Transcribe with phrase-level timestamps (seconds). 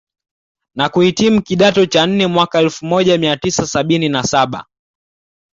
[0.75, 4.65] na kuhitimu kidato cha nne mwaka Elfu moja mia tisa sabini na saba